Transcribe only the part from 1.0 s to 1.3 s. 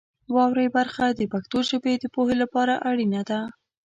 د